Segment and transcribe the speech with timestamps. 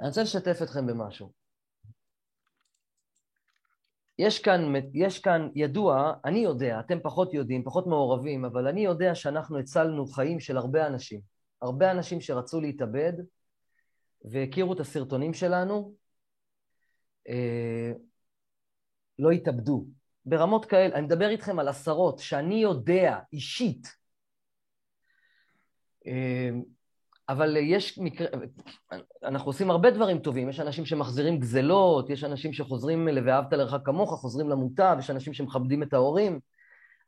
[0.00, 1.32] אני רוצה לשתף אתכם במשהו.
[4.18, 9.14] יש כאן, יש כאן ידוע, אני יודע, אתם פחות יודעים, פחות מעורבים, אבל אני יודע
[9.14, 11.20] שאנחנו הצלנו חיים של הרבה אנשים.
[11.62, 13.12] הרבה אנשים שרצו להתאבד
[14.24, 15.94] והכירו את הסרטונים שלנו,
[17.28, 17.92] אה,
[19.18, 19.86] לא התאבדו.
[20.24, 23.96] ברמות כאלה, אני מדבר איתכם על עשרות שאני יודע אישית,
[26.06, 26.50] אה,
[27.32, 28.26] אבל יש מקרה,
[29.22, 34.20] אנחנו עושים הרבה דברים טובים, יש אנשים שמחזירים גזלות, יש אנשים שחוזרים ל"ואהבת לרעך כמוך",
[34.20, 36.40] חוזרים למוטב, יש אנשים שמכבדים את ההורים.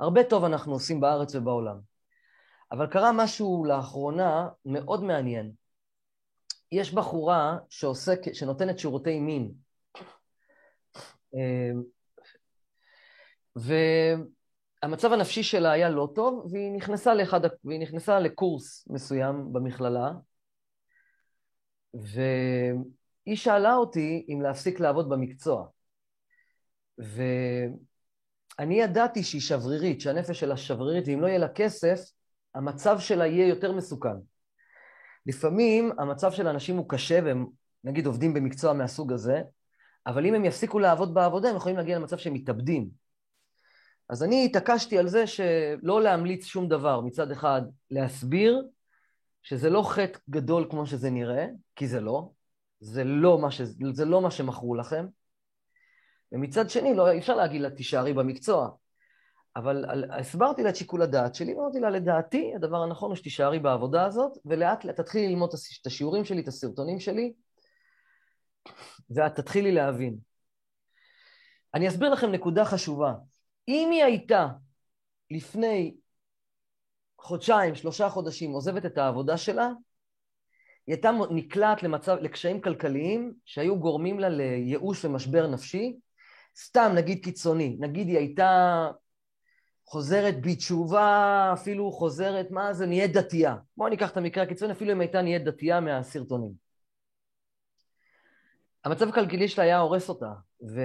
[0.00, 1.76] הרבה טוב אנחנו עושים בארץ ובעולם.
[2.72, 5.52] אבל קרה משהו לאחרונה מאוד מעניין.
[6.72, 9.52] יש בחורה שעוסק, שנותנת שירותי מין.
[11.34, 11.70] אה,
[14.84, 20.12] והמצב הנפשי שלה היה לא טוב, והיא נכנסה, לאחד, והיא נכנסה לקורס מסוים במכללה,
[21.94, 25.66] והיא שאלה אותי אם להפסיק לעבוד במקצוע.
[26.98, 32.00] ואני ידעתי שהיא שברירית, שהנפש שלה שברירית, ואם לא יהיה לה כסף,
[32.54, 34.16] המצב שלה יהיה יותר מסוכן.
[35.26, 37.46] לפעמים המצב של האנשים הוא קשה, והם
[37.84, 39.42] נגיד עובדים במקצוע מהסוג הזה,
[40.06, 43.03] אבל אם הם יפסיקו לעבוד בעבודה, הם יכולים להגיע למצב שהם מתאבדים.
[44.08, 47.00] אז אני התעקשתי על זה שלא להמליץ שום דבר.
[47.00, 48.62] מצד אחד, להסביר
[49.42, 52.30] שזה לא חטא גדול כמו שזה נראה, כי זה לא.
[52.80, 53.60] זה לא מה, ש...
[53.92, 55.06] זה לא מה שמכרו לכם.
[56.32, 58.70] ומצד שני, לא, אי אפשר להגיד לה, תישארי במקצוע.
[59.56, 63.58] אבל על, הסברתי לה את שיקול הדעת שלי, ואמרתי לה, לדעתי, הדבר הנכון הוא שתישארי
[63.58, 67.32] בעבודה הזאת, ולאט לאט תתחילי ללמוד את השיעורים שלי, את הסרטונים שלי,
[69.10, 70.16] ואת תתחילי להבין.
[71.74, 73.14] אני אסביר לכם נקודה חשובה.
[73.68, 74.48] אם היא הייתה
[75.30, 75.94] לפני
[77.18, 79.70] חודשיים, שלושה חודשים, עוזבת את העבודה שלה,
[80.86, 85.96] היא הייתה נקלעת למצב, לקשיים כלכליים שהיו גורמים לה לייאוש ומשבר נפשי,
[86.56, 88.88] סתם נגיד קיצוני, נגיד היא הייתה
[89.86, 93.56] חוזרת בתשובה, אפילו חוזרת, מה זה, נהיית דתייה.
[93.76, 96.52] בואו ניקח את המקרה הקיצוני, אפילו אם הייתה נהיית דתייה מהסרטונים.
[98.84, 100.32] המצב הכלכלי שלה היה הורס אותה,
[100.74, 100.80] ו...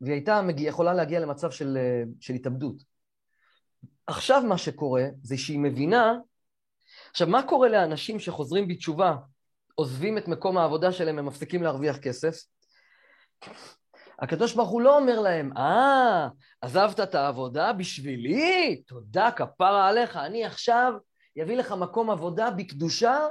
[0.00, 1.78] והיא הייתה מגיע, יכולה להגיע למצב של,
[2.20, 2.76] של התאבדות.
[4.06, 6.14] עכשיו מה שקורה זה שהיא מבינה,
[7.10, 9.16] עכשיו מה קורה לאנשים שחוזרים בתשובה,
[9.74, 12.36] עוזבים את מקום העבודה שלהם, הם מפסיקים להרוויח כסף?
[14.18, 16.28] הקדוש ברוך הוא לא אומר להם, אה,
[16.60, 18.82] עזבת את העבודה בשבילי?
[18.86, 20.92] תודה, כפרה עליך, אני עכשיו
[21.42, 23.26] אביא לך מקום עבודה בקדושה,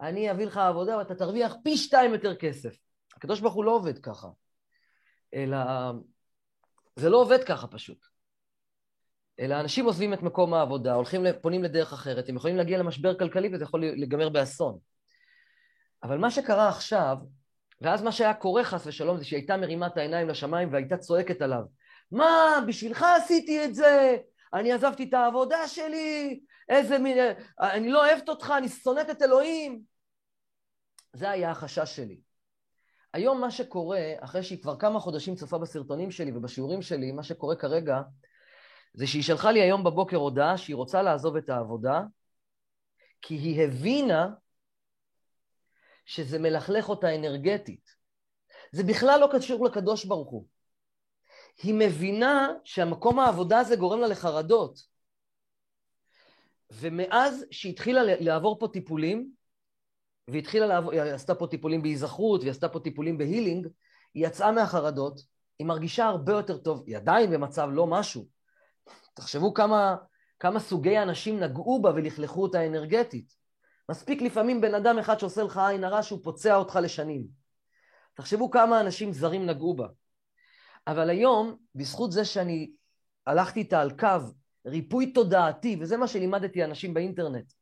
[0.00, 2.76] אני אביא לך עבודה ואתה תרוויח פי שתיים יותר כסף.
[3.16, 4.28] הקדוש ברוך הוא לא עובד ככה.
[5.34, 5.58] אלא
[6.96, 8.06] זה לא עובד ככה פשוט.
[9.40, 13.48] אלא אנשים עוזבים את מקום העבודה, הולכים, פונים לדרך אחרת, הם יכולים להגיע למשבר כלכלי
[13.52, 14.78] וזה יכול להיגמר באסון.
[16.02, 17.16] אבל מה שקרה עכשיו,
[17.80, 21.42] ואז מה שהיה קורה חס ושלום זה שהיא הייתה מרימה את העיניים לשמיים והייתה צועקת
[21.42, 21.62] עליו.
[22.10, 24.16] מה, בשבילך עשיתי את זה?
[24.54, 26.40] אני עזבתי את העבודה שלי?
[26.68, 27.18] איזה מין...
[27.60, 29.82] אני לא אוהבת אותך, אני שונאת את אלוהים.
[31.12, 32.23] זה היה החשש שלי.
[33.14, 37.56] היום מה שקורה, אחרי שהיא כבר כמה חודשים צופה בסרטונים שלי ובשיעורים שלי, מה שקורה
[37.56, 38.02] כרגע,
[38.94, 42.02] זה שהיא שלחה לי היום בבוקר הודעה שהיא רוצה לעזוב את העבודה,
[43.22, 44.28] כי היא הבינה
[46.06, 47.90] שזה מלכלך אותה אנרגטית.
[48.72, 50.46] זה בכלל לא קשור לקדוש ברוך הוא.
[51.62, 54.78] היא מבינה שהמקום העבודה הזה גורם לה לחרדות.
[56.70, 59.30] ומאז שהתחילה לעבור פה טיפולים,
[60.28, 63.68] והתחילה לעבור, היא עשתה פה טיפולים בהיזכרות, והיא עשתה פה טיפולים בהילינג,
[64.14, 65.20] היא יצאה מהחרדות,
[65.58, 68.26] היא מרגישה הרבה יותר טוב, היא עדיין במצב לא משהו.
[69.14, 69.96] תחשבו כמה,
[70.38, 73.34] כמה סוגי אנשים נגעו בה ולכלכו אותה אנרגטית.
[73.90, 77.26] מספיק לפעמים בן אדם אחד שעושה לך עין הרע שהוא פוצע אותך לשנים.
[78.14, 79.86] תחשבו כמה אנשים זרים נגעו בה.
[80.86, 82.72] אבל היום, בזכות זה שאני
[83.26, 84.18] הלכתי איתה על קו
[84.66, 87.52] ריפוי תודעתי, וזה מה שלימדתי אנשים באינטרנט,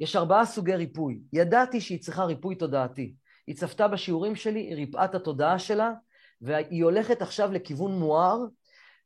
[0.00, 1.20] יש ארבעה סוגי ריפוי.
[1.32, 3.14] ידעתי שהיא צריכה ריפוי תודעתי.
[3.46, 5.92] היא צפתה בשיעורים שלי, היא ריפאה את התודעה שלה,
[6.40, 8.38] והיא הולכת עכשיו לכיוון מואר.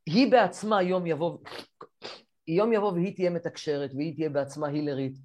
[0.07, 1.39] היא בעצמה יום יבוא,
[2.49, 5.19] יום יבוא והיא תהיה מתקשרת, והיא תהיה בעצמה הילרית,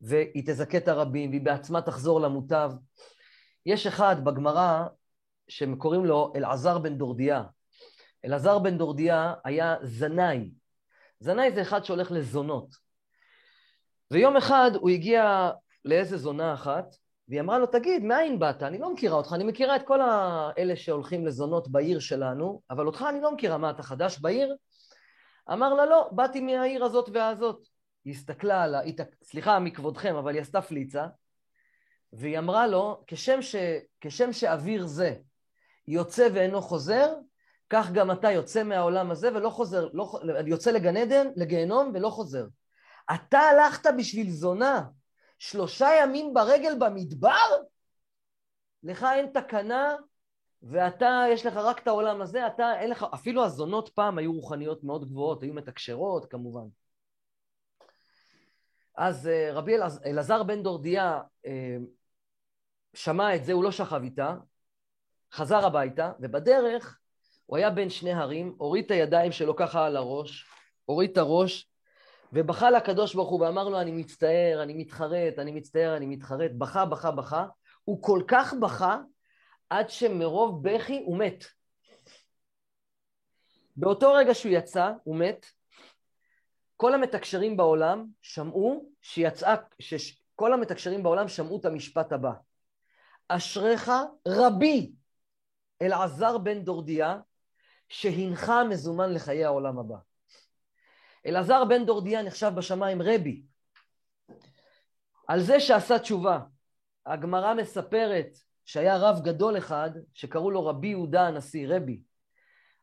[0.00, 2.72] והיא תזכה את הרבים, והיא בעצמה תחזור למוטב.
[3.66, 4.84] יש אחד בגמרא
[5.48, 7.42] שקוראים לו אלעזר בן דורדיה.
[8.24, 10.50] אלעזר בן דורדיה היה זנאי.
[11.20, 12.89] זנאי זה אחד שהולך לזונות.
[14.10, 15.50] ויום אחד הוא הגיע
[15.84, 16.94] לאיזה זונה אחת,
[17.28, 18.62] והיא אמרה לו, תגיד, מאין באת?
[18.62, 23.04] אני לא מכירה אותך, אני מכירה את כל האלה שהולכים לזונות בעיר שלנו, אבל אותך
[23.08, 24.56] אני לא מכירה, מה, אתה חדש בעיר?
[25.52, 27.66] אמר לה, לא, באתי מהעיר הזאת והזאת.
[28.04, 28.80] היא הסתכלה על ה...
[29.22, 31.06] סליחה מכבודכם, אבל היא עשתה פליצה,
[32.12, 33.56] והיא אמרה לו, כשם, ש,
[34.00, 35.14] כשם שאוויר זה
[35.88, 37.14] יוצא ואינו חוזר,
[37.70, 40.12] כך גם אתה יוצא מהעולם הזה ולא חוזר, לא,
[40.46, 42.46] יוצא לגן עדן, לגיהנום ולא חוזר.
[43.14, 44.82] אתה הלכת בשביל זונה
[45.38, 47.46] שלושה ימים ברגל במדבר?
[48.82, 49.96] לך אין תקנה
[50.62, 54.84] ואתה, יש לך רק את העולם הזה, אתה, אין לך, אפילו הזונות פעם היו רוחניות
[54.84, 56.64] מאוד גבוהות, היו מתקשרות כמובן.
[58.96, 59.72] אז אה, רבי
[60.06, 61.76] אלעזר בן דורדיה אה,
[62.94, 64.34] שמע את זה, הוא לא שכב איתה,
[65.32, 66.98] חזר הביתה, ובדרך
[67.46, 70.46] הוא היה בין שני הרים, הוריד את הידיים שלו ככה על הראש,
[70.84, 71.69] הוריד את הראש,
[72.32, 76.84] ובכה לקדוש ברוך הוא ואמר לו, אני מצטער, אני מתחרט, אני מצטער, אני מתחרט, בכה,
[76.84, 77.46] בכה, בכה.
[77.84, 78.98] הוא כל כך בכה,
[79.70, 81.44] עד שמרוב בכי הוא מת.
[83.76, 85.46] באותו רגע שהוא יצא, הוא מת,
[86.76, 92.32] כל המתקשרים בעולם שמעו שיצאה, שכל המתקשרים בעולם שמעו את המשפט הבא:
[93.28, 93.90] אשריך
[94.28, 94.92] רבי
[95.82, 97.18] אלעזר בן דורדיה,
[97.88, 100.09] שהנחה מזומן לחיי העולם הבא.
[101.26, 103.42] אלעזר בן דורדיה נחשב בשמיים רבי.
[105.28, 106.40] על זה שעשה תשובה.
[107.06, 112.00] הגמרא מספרת שהיה רב גדול אחד שקראו לו רבי יהודה הנשיא, רבי.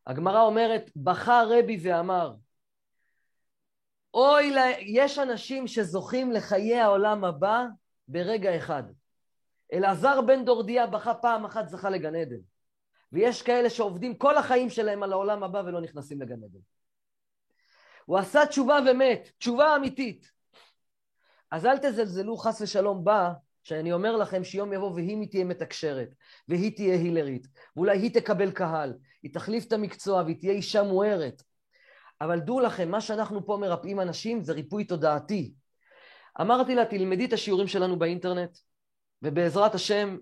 [0.07, 2.33] הגמרא אומרת, בכה רבי ואמר,
[4.13, 7.65] אוי, יש אנשים שזוכים לחיי העולם הבא
[8.07, 8.83] ברגע אחד.
[9.73, 12.39] אלעזר בן דורדיה בכה פעם אחת, זכה לגן עדן.
[13.11, 16.59] ויש כאלה שעובדים כל החיים שלהם על העולם הבא ולא נכנסים לגן עדן.
[18.07, 20.31] הוא עשה תשובה ומת, תשובה אמיתית.
[21.51, 23.33] אז אל תזלזלו חס ושלום בה,
[23.63, 26.09] שאני אומר לכם שיום יבוא והיא תהיה מתקשרת,
[26.47, 28.93] והיא תהיה הילרית, ואולי היא תקבל קהל,
[29.23, 31.43] היא תחליף את המקצוע והיא תהיה אישה מוארת.
[32.21, 35.53] אבל דעו לכם, מה שאנחנו פה מרפאים אנשים זה ריפוי תודעתי.
[36.41, 38.57] אמרתי לה, תלמדי את השיעורים שלנו באינטרנט,
[39.21, 40.17] ובעזרת השם,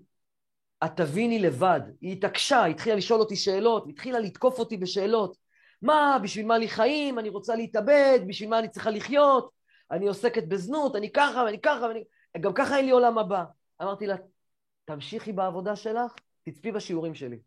[0.86, 1.82] את תביני לבד.
[2.02, 5.45] היא התעקשה, התחילה לשאול אותי שאלות, התחילה לתקוף אותי בשאלות.
[5.82, 7.20] מה, בשביל מה לי חיים?
[7.20, 9.50] אני רוצה להתאבד, בשביל מה אני צריכה לחיות?
[9.92, 12.04] אני עוסקת בזנות, אני ככה ואני ככה ואני...
[12.40, 13.44] גם ככה אין לי עולם הבא.
[13.82, 14.16] אמרתי לה,
[14.86, 16.14] תמשיכי בעבודה שלך,
[16.44, 17.40] תצפי בשיעורים שלי.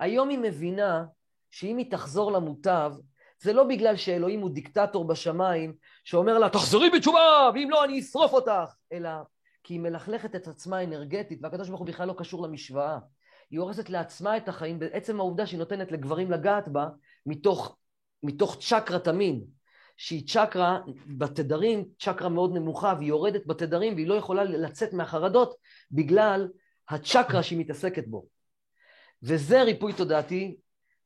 [0.00, 1.04] היום היא מבינה
[1.50, 2.92] שאם היא תחזור למוטב,
[3.40, 8.32] זה לא בגלל שאלוהים הוא דיקטטור בשמיים, שאומר לה, תחזרי בתשובה, ואם לא, אני אשרוף
[8.32, 9.10] אותך, אלא
[9.64, 12.98] כי היא מלכלכת את עצמה אנרגטית, והקדוש ברוך הוא בכלל לא קשור למשוואה.
[13.52, 16.88] היא הורסת לעצמה את החיים בעצם העובדה שהיא נותנת לגברים לגעת בה
[17.26, 17.76] מתוך,
[18.22, 19.44] מתוך צ'קרת המין,
[19.96, 25.54] שהיא צ'קרה בתדרים, צ'קרה מאוד נמוכה, והיא יורדת בתדרים והיא לא יכולה לצאת מהחרדות
[25.90, 26.48] בגלל
[26.88, 28.26] הצ'קרה שהיא מתעסקת בו.
[29.22, 30.56] וזה ריפוי תודעתי,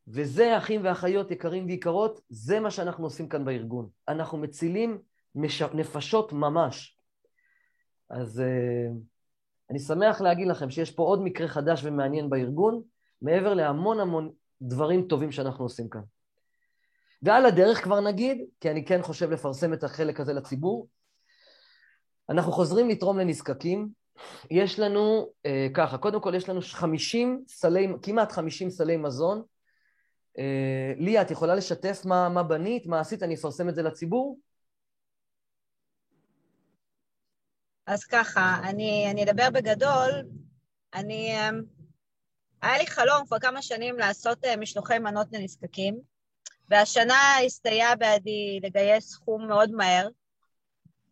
[0.09, 3.89] וזה אחים ואחיות יקרים ויקרות, זה מה שאנחנו עושים כאן בארגון.
[4.09, 4.99] אנחנו מצילים.
[5.75, 6.99] נפשות ממש.
[8.11, 9.16] אז uh,
[9.71, 12.83] אני שמח להגיד לכם שיש פה עוד מקרה חדש ומעניין בארגון,
[13.23, 14.33] מעבר להמון המון
[14.63, 16.01] דברים טובים שאנחנו עושים כאן.
[17.23, 20.89] ועל הדרך כבר נגיד, כי אני כן חושב לפרסם את החלק הזה לציבור,
[22.29, 23.89] אנחנו חוזרים לתרום לנזקקים.
[24.51, 29.43] יש לנו, אה, ככה, קודם כל יש לנו 50 סלי, כמעט 50 סלי מזון.
[30.39, 34.39] אה, ליה, את יכולה לשתף מה, מה בנית, מה עשית, אני אפרסם את זה לציבור?
[37.87, 40.11] אז ככה, אני, אני אדבר בגדול.
[40.95, 41.51] אני, אה,
[42.63, 46.01] היה לי חלום כבר כמה שנים לעשות אה, משלוחי מנות לנזקקים.
[46.69, 50.09] והשנה הסתייע בעדי לגייס סכום מאוד מהר.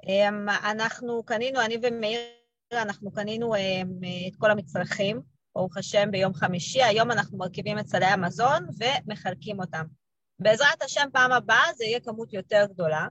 [0.06, 2.20] אמ, אנחנו קנינו, אני ומאיר,
[2.72, 3.88] אנחנו קנינו אמ,
[4.28, 5.20] את כל המצרכים,
[5.54, 6.82] ברוך השם, ביום חמישי.
[6.82, 9.84] היום אנחנו מרכיבים את סלי המזון ומחלקים אותם.
[10.38, 13.06] בעזרת השם, פעם הבאה זה יהיה כמות יותר גדולה.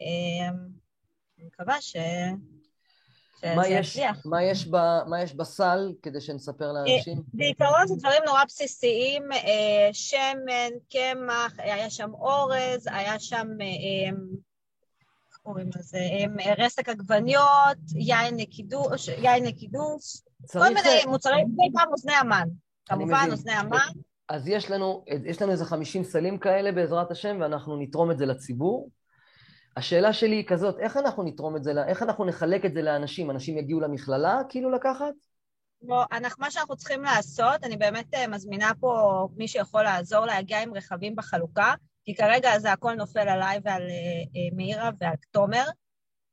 [0.00, 0.54] אמ,
[1.38, 1.96] אני מקווה ש...
[3.56, 7.22] מה יש, מה, יש ב, מה יש בסל כדי שנספר אה, לאנשים?
[7.32, 14.10] בעיקרון זה דברים נורא בסיסיים, אה, שמן, קמח, היה שם אורז, היה שם, אה,
[15.28, 15.98] איך קוראים לזה,
[16.58, 20.22] רסק עגבניות, יין לקידוש, יין לקידוש,
[20.52, 22.48] כל מיני מוצרים, בעיקר אוזני המן,
[22.86, 23.88] כמובן אוזני המן.
[24.28, 28.26] אז יש לנו, יש לנו איזה 50 סלים כאלה בעזרת השם, ואנחנו נתרום את זה
[28.26, 28.88] לציבור.
[29.76, 33.30] השאלה שלי היא כזאת, איך אנחנו נתרום את זה, איך אנחנו נחלק את זה לאנשים?
[33.30, 35.14] אנשים יגיעו למכללה כאילו לקחת?
[35.82, 40.62] לא, אנחנו, מה שאנחנו צריכים לעשות, אני באמת אה, מזמינה פה מי שיכול לעזור להגיע
[40.62, 41.74] עם רכבים בחלוקה,
[42.04, 45.64] כי כרגע זה הכל נופל עליי ועל אה, אה, מאירה ועל תומר.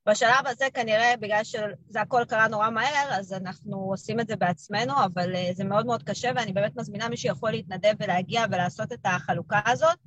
[0.10, 4.94] בשלב הזה כנראה, בגלל שזה הכל קרה נורא מהר, אז אנחנו עושים את זה בעצמנו,
[5.06, 9.60] אבל זה מאוד מאוד קשה, ואני באמת מזמינה מי שיכול להתנדב ולהגיע ולעשות את החלוקה
[9.66, 9.98] הזאת.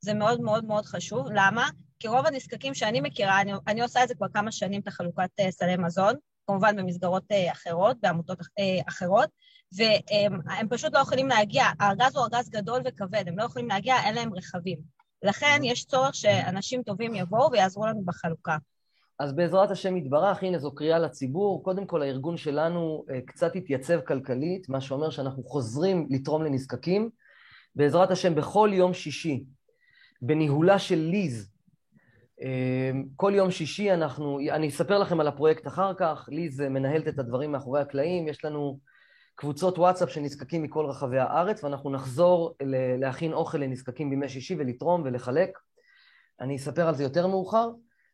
[0.00, 1.26] זה מאוד מאוד מאוד חשוב.
[1.30, 1.68] למה?
[2.02, 5.28] כי רוב הנזקקים שאני מכירה, אני, אני עושה את זה כבר כמה שנים, את החלוקת
[5.40, 6.14] uh, סלי מזון,
[6.46, 8.38] כמובן במסגרות אחרות, בעמותות
[8.88, 9.28] אחרות,
[9.76, 14.14] והם פשוט לא יכולים להגיע, הארגז הוא ארגז גדול וכבד, הם לא יכולים להגיע, אין
[14.14, 14.78] להם רכבים.
[15.22, 18.56] לכן יש צורך שאנשים טובים יבואו ויעזרו לנו בחלוקה.
[19.18, 21.64] אז בעזרת השם יתברך, הנה זו קריאה לציבור.
[21.64, 27.10] קודם כל, הארגון שלנו קצת התייצב כלכלית, מה שאומר שאנחנו חוזרים לתרום לנזקקים.
[27.76, 29.44] בעזרת השם, בכל יום שישי,
[30.22, 31.51] בניהולה של ליז,
[33.16, 37.52] כל יום שישי אנחנו, אני אספר לכם על הפרויקט אחר כך, ליז מנהלת את הדברים
[37.52, 38.78] מאחורי הקלעים, יש לנו
[39.34, 42.54] קבוצות וואטסאפ של נזקקים מכל רחבי הארץ, ואנחנו נחזור
[42.98, 45.58] להכין אוכל לנזקקים בימי שישי ולתרום ולחלק.
[46.40, 47.70] אני אספר על זה יותר מאוחר,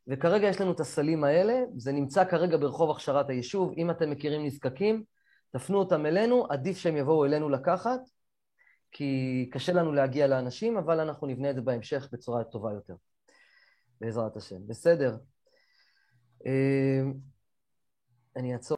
[0.08, 4.46] וכרגע יש לנו את הסלים האלה, זה נמצא כרגע ברחוב הכשרת היישוב, אם אתם מכירים
[4.46, 5.02] נזקקים,
[5.52, 8.00] תפנו אותם אלינו, עדיף שהם יבואו אלינו לקחת,
[8.92, 12.94] כי קשה לנו להגיע לאנשים, אבל אנחנו נבנה את זה בהמשך בצורה טובה יותר,
[14.00, 14.66] בעזרת השם.
[14.66, 15.16] בסדר.
[18.36, 18.76] אני אעצור.